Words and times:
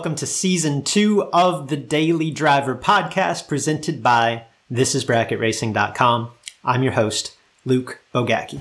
welcome 0.00 0.14
to 0.14 0.26
season 0.26 0.82
two 0.82 1.24
of 1.24 1.68
the 1.68 1.76
Daily 1.76 2.30
Driver 2.30 2.74
podcast 2.74 3.46
presented 3.46 4.02
by 4.02 4.44
thisisbracketracing.com. 4.72 6.30
I'm 6.64 6.82
your 6.82 6.92
host, 6.92 7.36
Luke 7.66 8.00
Bogacki. 8.14 8.60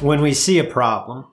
When 0.00 0.20
we 0.20 0.34
see 0.34 0.58
a 0.58 0.64
problem 0.64 1.26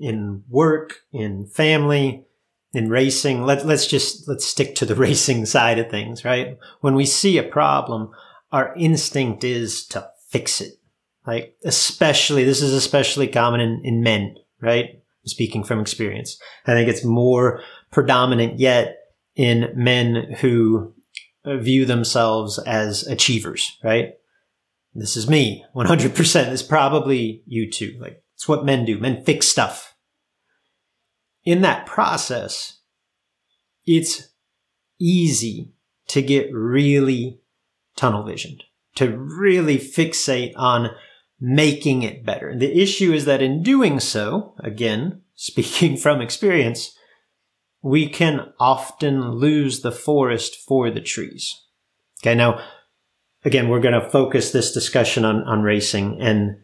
in 0.00 0.44
work, 0.48 1.00
in 1.12 1.48
family, 1.48 2.24
in 2.72 2.88
racing, 2.88 3.44
let, 3.44 3.66
let's 3.66 3.86
just, 3.86 4.26
let's 4.26 4.46
stick 4.46 4.74
to 4.76 4.86
the 4.86 4.94
racing 5.06 5.44
side 5.44 5.78
of 5.78 5.90
things, 5.90 6.24
right? 6.24 6.56
When 6.80 6.94
we 6.94 7.04
see 7.04 7.36
a 7.36 7.42
problem, 7.42 8.10
our 8.52 8.74
instinct 8.74 9.44
is 9.44 9.84
to 9.88 10.08
fix 10.30 10.60
it. 10.60 10.74
Like, 11.26 11.56
especially, 11.64 12.44
this 12.44 12.62
is 12.62 12.72
especially 12.72 13.28
common 13.28 13.60
in, 13.60 13.82
in 13.84 14.02
men, 14.02 14.36
right? 14.60 15.02
Speaking 15.26 15.64
from 15.64 15.80
experience. 15.80 16.38
I 16.66 16.72
think 16.72 16.88
it's 16.88 17.04
more 17.04 17.62
predominant 17.90 18.58
yet 18.58 18.96
in 19.36 19.72
men 19.74 20.34
who 20.40 20.94
uh, 21.44 21.56
view 21.58 21.84
themselves 21.84 22.58
as 22.58 23.06
achievers, 23.06 23.78
right? 23.84 24.14
This 24.94 25.16
is 25.16 25.28
me, 25.28 25.64
100%. 25.74 26.14
This 26.14 26.34
is 26.34 26.62
probably 26.62 27.42
you 27.46 27.70
too. 27.70 27.96
Like, 28.00 28.22
it's 28.34 28.48
what 28.48 28.64
men 28.64 28.84
do. 28.84 28.98
Men 28.98 29.24
fix 29.24 29.46
stuff. 29.46 29.94
In 31.44 31.62
that 31.62 31.86
process, 31.86 32.78
it's 33.86 34.28
easy 34.98 35.72
to 36.08 36.22
get 36.22 36.52
really 36.52 37.40
tunnel 37.96 38.24
visioned, 38.24 38.64
to 38.96 39.16
really 39.16 39.78
fixate 39.78 40.52
on 40.56 40.90
making 41.40 42.02
it 42.02 42.24
better. 42.24 42.56
The 42.56 42.80
issue 42.80 43.12
is 43.12 43.24
that 43.24 43.42
in 43.42 43.62
doing 43.62 44.00
so, 44.00 44.54
again, 44.58 45.22
speaking 45.34 45.96
from 45.96 46.20
experience, 46.20 46.96
we 47.82 48.08
can 48.08 48.52
often 48.60 49.32
lose 49.32 49.80
the 49.80 49.92
forest 49.92 50.56
for 50.56 50.90
the 50.90 51.00
trees. 51.00 51.64
Okay. 52.22 52.34
Now, 52.34 52.60
again, 53.44 53.68
we're 53.68 53.80
going 53.80 53.98
to 53.98 54.10
focus 54.10 54.52
this 54.52 54.72
discussion 54.72 55.24
on, 55.24 55.42
on 55.44 55.62
racing. 55.62 56.20
And 56.20 56.58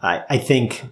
I, 0.00 0.22
I 0.30 0.38
think 0.38 0.84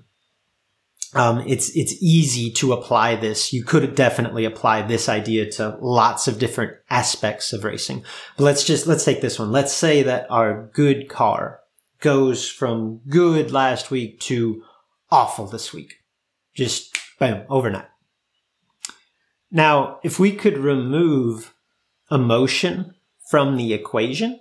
um, 1.15 1.45
it's 1.47 1.69
it's 1.77 1.95
easy 2.01 2.51
to 2.53 2.73
apply 2.73 3.17
this. 3.17 3.53
You 3.53 3.65
could 3.65 3.95
definitely 3.95 4.45
apply 4.45 4.83
this 4.83 5.09
idea 5.09 5.51
to 5.53 5.77
lots 5.81 6.27
of 6.27 6.39
different 6.39 6.75
aspects 6.89 7.53
of 7.53 7.65
racing. 7.65 8.05
But 8.37 8.45
let's 8.45 8.65
just 8.65 8.87
let's 8.87 9.05
take 9.05 9.21
this 9.21 9.39
one. 9.39 9.53
Let's 9.53 9.73
say 9.73 10.03
that 10.05 10.27
our 10.31 10.71
good 10.73 11.09
car 11.09 11.61
goes 12.01 12.49
from 12.49 13.01
good 13.09 13.51
last 13.51 13.91
week 13.91 14.21
to 14.21 14.65
awful 15.11 15.47
this 15.47 15.73
week. 15.73 15.97
Just 16.55 16.97
boom, 17.19 17.45
overnight. 17.49 17.89
Now, 19.51 20.01
if 20.03 20.19
we 20.19 20.33
could 20.33 20.57
remove 20.57 21.55
emotion 22.11 22.95
from 23.29 23.57
the 23.57 23.75
equation, 23.75 24.41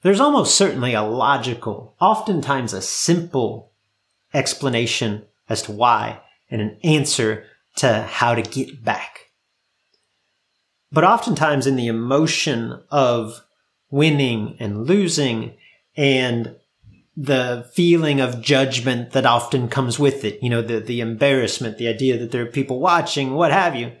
there's 0.00 0.20
almost 0.20 0.54
certainly 0.54 0.94
a 0.94 1.02
logical, 1.02 1.94
oftentimes 2.00 2.72
a 2.72 2.80
simple 2.80 3.72
explanation 4.32 5.26
as 5.48 5.62
to 5.62 5.72
why 5.72 6.20
and 6.50 6.60
an 6.60 6.78
answer 6.82 7.44
to 7.76 8.02
how 8.02 8.34
to 8.34 8.42
get 8.42 8.84
back. 8.84 9.20
But 10.90 11.04
oftentimes 11.04 11.66
in 11.66 11.76
the 11.76 11.88
emotion 11.88 12.82
of 12.90 13.42
winning 13.90 14.56
and 14.58 14.86
losing 14.86 15.54
and 15.96 16.56
the 17.16 17.68
feeling 17.74 18.20
of 18.20 18.40
judgment 18.40 19.10
that 19.10 19.26
often 19.26 19.68
comes 19.68 19.98
with 19.98 20.24
it, 20.24 20.42
you 20.42 20.48
know, 20.48 20.62
the, 20.62 20.78
the 20.80 21.00
embarrassment, 21.00 21.76
the 21.76 21.88
idea 21.88 22.16
that 22.16 22.30
there 22.30 22.42
are 22.42 22.46
people 22.46 22.78
watching, 22.78 23.34
what 23.34 23.50
have 23.50 23.74
you, 23.74 23.92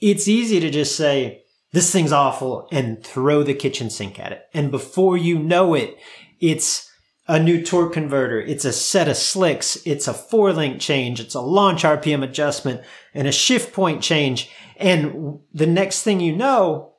it's 0.00 0.28
easy 0.28 0.60
to 0.60 0.70
just 0.70 0.96
say, 0.96 1.42
this 1.72 1.90
thing's 1.90 2.12
awful 2.12 2.68
and 2.70 3.02
throw 3.02 3.42
the 3.42 3.54
kitchen 3.54 3.90
sink 3.90 4.20
at 4.20 4.30
it. 4.30 4.42
And 4.54 4.70
before 4.70 5.16
you 5.16 5.38
know 5.38 5.74
it, 5.74 5.96
it's 6.40 6.88
a 7.26 7.38
new 7.38 7.64
torque 7.64 7.94
converter. 7.94 8.40
It's 8.40 8.64
a 8.64 8.72
set 8.72 9.08
of 9.08 9.16
slicks. 9.16 9.78
It's 9.86 10.08
a 10.08 10.14
four 10.14 10.52
link 10.52 10.80
change. 10.80 11.20
It's 11.20 11.34
a 11.34 11.40
launch 11.40 11.82
RPM 11.82 12.22
adjustment 12.22 12.82
and 13.14 13.26
a 13.26 13.32
shift 13.32 13.72
point 13.72 14.02
change. 14.02 14.50
And 14.76 15.40
the 15.52 15.66
next 15.66 16.02
thing 16.02 16.20
you 16.20 16.36
know, 16.36 16.94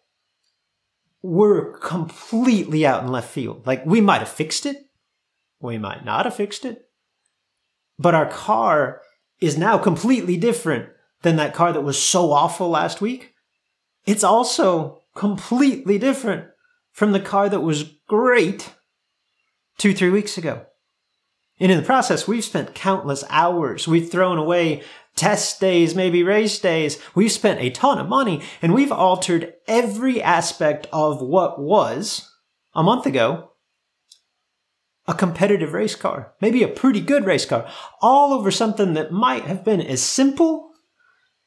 we're 1.21 1.77
completely 1.79 2.85
out 2.85 3.03
in 3.03 3.11
left 3.11 3.29
field. 3.29 3.65
Like 3.67 3.85
we 3.85 4.01
might 4.01 4.19
have 4.19 4.29
fixed 4.29 4.65
it. 4.65 4.89
We 5.59 5.77
might 5.77 6.05
not 6.05 6.25
have 6.25 6.35
fixed 6.35 6.65
it. 6.65 6.89
But 7.97 8.15
our 8.15 8.27
car 8.27 9.01
is 9.39 9.57
now 9.57 9.77
completely 9.77 10.37
different 10.37 10.89
than 11.21 11.35
that 11.37 11.53
car 11.53 11.71
that 11.71 11.81
was 11.81 12.01
so 12.01 12.31
awful 12.31 12.69
last 12.69 13.01
week. 13.01 13.33
It's 14.05 14.23
also 14.23 15.03
completely 15.15 15.97
different 15.97 16.47
from 16.91 17.11
the 17.11 17.19
car 17.19 17.49
that 17.49 17.61
was 17.61 17.83
great 18.07 18.73
two, 19.77 19.93
three 19.93 20.09
weeks 20.09 20.37
ago. 20.37 20.65
And 21.59 21.71
in 21.71 21.77
the 21.77 21.85
process, 21.85 22.27
we've 22.27 22.43
spent 22.43 22.75
countless 22.75 23.23
hours. 23.29 23.87
We've 23.87 24.09
thrown 24.09 24.37
away 24.37 24.83
test 25.15 25.61
days, 25.61 25.95
maybe 25.95 26.23
race 26.23 26.59
days. 26.59 26.99
We've 27.13 27.31
spent 27.31 27.61
a 27.61 27.69
ton 27.69 27.97
of 27.97 28.09
money 28.09 28.41
and 28.61 28.73
we've 28.73 28.91
altered 28.91 29.53
every 29.67 30.21
aspect 30.21 30.87
of 30.91 31.21
what 31.21 31.59
was 31.59 32.29
a 32.73 32.83
month 32.83 33.05
ago 33.05 33.51
a 35.07 35.13
competitive 35.13 35.73
race 35.73 35.95
car, 35.95 36.33
maybe 36.41 36.63
a 36.63 36.67
pretty 36.67 36.99
good 36.99 37.25
race 37.25 37.45
car, 37.45 37.69
all 38.01 38.33
over 38.33 38.49
something 38.49 38.93
that 38.93 39.11
might 39.11 39.43
have 39.43 39.63
been 39.63 39.81
as 39.81 40.01
simple 40.01 40.71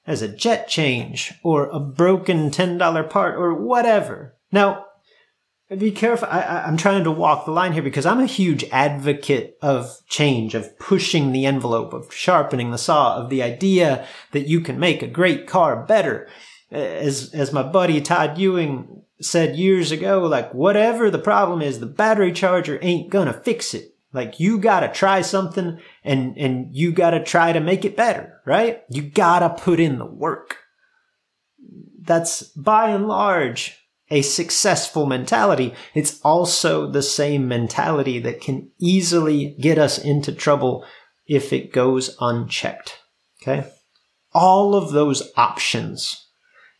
as 0.06 0.22
a 0.22 0.28
jet 0.28 0.68
change 0.68 1.34
or 1.42 1.66
a 1.66 1.80
broken 1.80 2.50
$10 2.50 3.10
part 3.10 3.34
or 3.34 3.52
whatever. 3.54 4.36
Now, 4.52 4.86
be 5.76 5.90
careful. 5.90 6.28
I, 6.30 6.66
am 6.66 6.78
trying 6.78 7.04
to 7.04 7.10
walk 7.10 7.44
the 7.44 7.50
line 7.50 7.74
here 7.74 7.82
because 7.82 8.06
I'm 8.06 8.20
a 8.20 8.26
huge 8.26 8.64
advocate 8.72 9.58
of 9.60 9.98
change, 10.08 10.54
of 10.54 10.78
pushing 10.78 11.32
the 11.32 11.44
envelope, 11.44 11.92
of 11.92 12.12
sharpening 12.12 12.70
the 12.70 12.78
saw, 12.78 13.18
of 13.18 13.28
the 13.28 13.42
idea 13.42 14.06
that 14.32 14.48
you 14.48 14.60
can 14.60 14.78
make 14.78 15.02
a 15.02 15.08
great 15.08 15.46
car 15.46 15.84
better. 15.84 16.26
As, 16.70 17.34
as 17.34 17.52
my 17.52 17.62
buddy 17.62 18.00
Todd 18.00 18.38
Ewing 18.38 19.02
said 19.20 19.56
years 19.56 19.90
ago, 19.92 20.26
like, 20.26 20.54
whatever 20.54 21.10
the 21.10 21.18
problem 21.18 21.60
is, 21.60 21.80
the 21.80 21.86
battery 21.86 22.32
charger 22.32 22.78
ain't 22.80 23.10
gonna 23.10 23.32
fix 23.32 23.74
it. 23.74 23.94
Like, 24.12 24.40
you 24.40 24.58
gotta 24.58 24.88
try 24.88 25.20
something 25.20 25.78
and, 26.02 26.36
and 26.38 26.74
you 26.74 26.92
gotta 26.92 27.22
try 27.22 27.52
to 27.52 27.60
make 27.60 27.84
it 27.84 27.96
better, 27.96 28.40
right? 28.46 28.84
You 28.88 29.02
gotta 29.02 29.50
put 29.50 29.80
in 29.80 29.98
the 29.98 30.06
work. 30.06 30.56
That's 32.00 32.42
by 32.42 32.88
and 32.90 33.06
large 33.06 33.78
a 34.10 34.22
successful 34.22 35.06
mentality, 35.06 35.74
it's 35.94 36.20
also 36.22 36.90
the 36.90 37.02
same 37.02 37.46
mentality 37.46 38.18
that 38.20 38.40
can 38.40 38.70
easily 38.78 39.56
get 39.60 39.78
us 39.78 39.98
into 39.98 40.32
trouble 40.32 40.84
if 41.26 41.52
it 41.52 41.72
goes 41.72 42.16
unchecked. 42.20 42.98
Okay. 43.42 43.68
All 44.32 44.74
of 44.74 44.92
those 44.92 45.30
options 45.36 46.26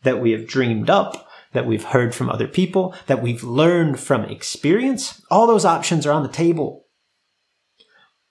that 0.03 0.21
we 0.21 0.33
have 0.33 0.47
dreamed 0.47 0.91
up, 0.91 1.29
that 1.53 1.67
we've 1.67 1.85
heard 1.85 2.15
from 2.15 2.31
other 2.31 2.49
people, 2.49 2.95
that 3.07 3.23
we've 3.23 3.43
learned 3.43 3.99
from 3.99 4.25
experience, 4.25 5.23
all 5.31 5.47
those 5.47 5.65
options 5.65 6.07
are 6.07 6.13
on 6.13 6.23
the 6.23 6.29
table. 6.29 6.87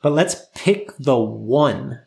But 0.02 0.14
let's 0.14 0.46
pick 0.56 0.96
the 0.98 1.18
one 1.18 2.02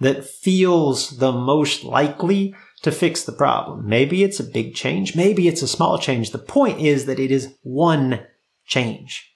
that 0.00 0.24
feels 0.24 1.18
the 1.18 1.32
most 1.32 1.84
likely 1.84 2.54
to 2.84 2.92
fix 2.92 3.24
the 3.24 3.32
problem. 3.32 3.88
Maybe 3.88 4.22
it's 4.22 4.38
a 4.38 4.44
big 4.44 4.74
change. 4.74 5.16
Maybe 5.16 5.48
it's 5.48 5.62
a 5.62 5.66
small 5.66 5.98
change. 5.98 6.30
The 6.30 6.38
point 6.38 6.80
is 6.80 7.06
that 7.06 7.18
it 7.18 7.30
is 7.30 7.54
one 7.62 8.20
change. 8.66 9.34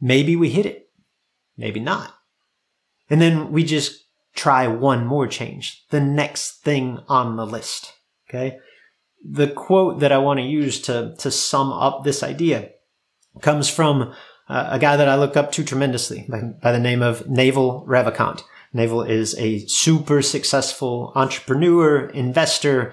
Maybe 0.00 0.34
we 0.34 0.50
hit 0.50 0.66
it. 0.66 0.90
Maybe 1.56 1.78
not. 1.78 2.12
And 3.08 3.20
then 3.20 3.52
we 3.52 3.62
just 3.62 4.06
try 4.34 4.66
one 4.66 5.06
more 5.06 5.28
change, 5.28 5.84
the 5.90 6.00
next 6.00 6.64
thing 6.64 6.98
on 7.06 7.36
the 7.36 7.46
list. 7.46 7.92
Okay. 8.28 8.58
The 9.24 9.46
quote 9.46 10.00
that 10.00 10.10
I 10.10 10.18
want 10.18 10.40
to 10.40 10.44
use 10.44 10.80
to, 10.82 11.14
to 11.20 11.30
sum 11.30 11.72
up 11.72 12.02
this 12.02 12.24
idea 12.24 12.70
comes 13.40 13.68
from 13.68 14.12
uh, 14.48 14.68
a 14.70 14.80
guy 14.80 14.96
that 14.96 15.08
I 15.08 15.14
look 15.14 15.36
up 15.36 15.52
to 15.52 15.62
tremendously 15.62 16.26
by, 16.28 16.40
by 16.60 16.72
the 16.72 16.80
name 16.80 17.02
of 17.02 17.28
Naval 17.28 17.86
Ravikant. 17.88 18.42
Naval 18.74 19.02
is 19.02 19.38
a 19.38 19.64
super 19.66 20.20
successful 20.20 21.12
entrepreneur, 21.14 22.06
investor. 22.06 22.92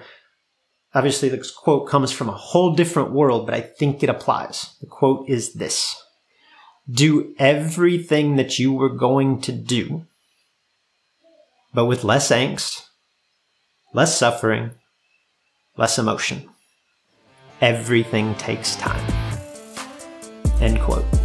Obviously, 0.94 1.28
this 1.28 1.50
quote 1.50 1.88
comes 1.88 2.12
from 2.12 2.28
a 2.28 2.36
whole 2.36 2.74
different 2.74 3.10
world, 3.10 3.46
but 3.46 3.54
I 3.54 3.60
think 3.60 4.02
it 4.02 4.08
applies. 4.08 4.76
The 4.80 4.86
quote 4.86 5.28
is 5.28 5.54
this 5.54 6.00
Do 6.88 7.34
everything 7.36 8.36
that 8.36 8.60
you 8.60 8.72
were 8.72 8.96
going 8.96 9.40
to 9.42 9.52
do, 9.52 10.06
but 11.74 11.86
with 11.86 12.04
less 12.04 12.30
angst, 12.30 12.86
less 13.92 14.16
suffering, 14.16 14.70
less 15.76 15.98
emotion. 15.98 16.48
Everything 17.60 18.36
takes 18.36 18.76
time. 18.76 19.04
End 20.60 20.80
quote. 20.80 21.21